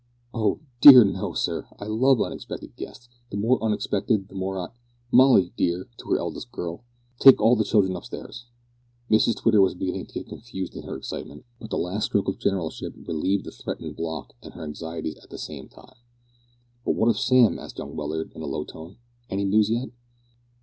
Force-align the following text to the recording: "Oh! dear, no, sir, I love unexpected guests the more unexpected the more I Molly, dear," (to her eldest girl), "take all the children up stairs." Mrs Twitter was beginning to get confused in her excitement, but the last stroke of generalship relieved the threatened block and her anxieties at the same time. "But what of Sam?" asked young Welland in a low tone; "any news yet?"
"Oh! 0.33 0.61
dear, 0.81 1.03
no, 1.03 1.33
sir, 1.33 1.67
I 1.77 1.85
love 1.85 2.19
unexpected 2.23 2.75
guests 2.75 3.07
the 3.29 3.37
more 3.37 3.63
unexpected 3.63 4.29
the 4.29 4.33
more 4.33 4.57
I 4.57 4.69
Molly, 5.11 5.53
dear," 5.55 5.89
(to 5.97 6.09
her 6.09 6.17
eldest 6.17 6.51
girl), 6.51 6.83
"take 7.19 7.39
all 7.39 7.55
the 7.55 7.63
children 7.63 7.95
up 7.95 8.05
stairs." 8.05 8.47
Mrs 9.11 9.35
Twitter 9.35 9.61
was 9.61 9.75
beginning 9.75 10.07
to 10.07 10.13
get 10.15 10.27
confused 10.27 10.75
in 10.75 10.85
her 10.85 10.97
excitement, 10.97 11.45
but 11.59 11.69
the 11.69 11.77
last 11.77 12.05
stroke 12.05 12.27
of 12.27 12.39
generalship 12.39 12.95
relieved 13.05 13.43
the 13.45 13.51
threatened 13.51 13.95
block 13.95 14.33
and 14.41 14.55
her 14.55 14.63
anxieties 14.63 15.17
at 15.21 15.29
the 15.29 15.37
same 15.37 15.69
time. 15.69 15.93
"But 16.83 16.95
what 16.95 17.09
of 17.09 17.19
Sam?" 17.19 17.59
asked 17.59 17.77
young 17.77 17.95
Welland 17.95 18.31
in 18.33 18.41
a 18.41 18.47
low 18.47 18.63
tone; 18.63 18.97
"any 19.29 19.45
news 19.45 19.69
yet?" 19.69 19.89